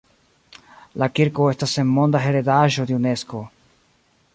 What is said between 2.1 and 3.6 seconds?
heredaĵo de Unesko.